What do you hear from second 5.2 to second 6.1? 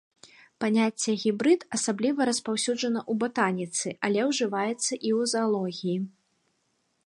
заалогіі.